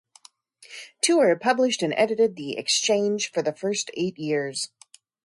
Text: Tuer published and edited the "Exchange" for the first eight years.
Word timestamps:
Tuer 1.03 1.35
published 1.39 1.83
and 1.83 1.93
edited 1.95 2.35
the 2.35 2.57
"Exchange" 2.57 3.31
for 3.31 3.43
the 3.43 3.53
first 3.53 3.91
eight 3.93 4.17
years. 4.17 4.71